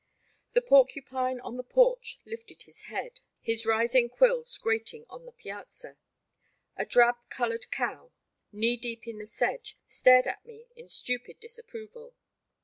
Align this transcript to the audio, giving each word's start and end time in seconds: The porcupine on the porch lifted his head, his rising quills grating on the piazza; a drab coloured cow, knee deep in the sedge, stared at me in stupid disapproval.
The 0.53 0.63
porcupine 0.63 1.39
on 1.41 1.57
the 1.57 1.63
porch 1.63 2.17
lifted 2.25 2.63
his 2.63 2.85
head, 2.89 3.19
his 3.39 3.67
rising 3.67 4.09
quills 4.09 4.57
grating 4.57 5.05
on 5.11 5.27
the 5.27 5.31
piazza; 5.31 5.95
a 6.75 6.87
drab 6.87 7.17
coloured 7.29 7.69
cow, 7.69 8.11
knee 8.51 8.77
deep 8.77 9.07
in 9.07 9.19
the 9.19 9.27
sedge, 9.27 9.77
stared 9.85 10.25
at 10.25 10.43
me 10.43 10.65
in 10.75 10.87
stupid 10.87 11.39
disapproval. 11.39 12.15